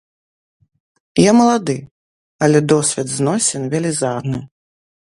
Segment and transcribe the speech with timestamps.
[1.29, 1.77] Я малады,
[2.47, 4.45] але досвед зносін велізарны.